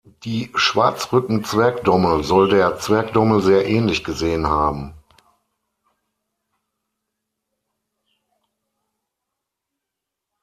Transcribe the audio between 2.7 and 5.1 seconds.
Zwergdommel sehr ähnlich gesehen haben.